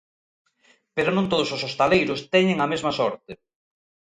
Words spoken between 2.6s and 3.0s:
mesma